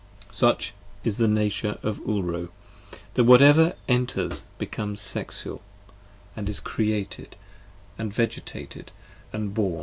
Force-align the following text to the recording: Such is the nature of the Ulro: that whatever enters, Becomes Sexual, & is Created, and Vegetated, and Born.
Such 0.31 0.73
is 1.03 1.17
the 1.17 1.27
nature 1.27 1.77
of 1.83 1.97
the 1.97 2.03
Ulro: 2.05 2.49
that 3.13 3.25
whatever 3.25 3.75
enters, 3.87 4.43
Becomes 4.57 4.99
Sexual, 4.99 5.61
& 6.03 6.35
is 6.35 6.59
Created, 6.59 7.35
and 7.99 8.11
Vegetated, 8.11 8.89
and 9.31 9.53
Born. 9.53 9.79